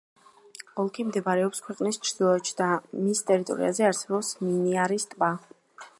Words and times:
ოლქი 0.83 1.05
მდებარეობს 1.09 1.59
ქვეყნის 1.67 2.01
ჩრდილოეთში 2.07 2.57
და 2.63 2.71
მის 3.05 3.23
ტერიტორიაზე 3.29 3.87
არსებობს 3.91 4.35
მანიარის 4.49 5.11
ტბა. 5.13 5.35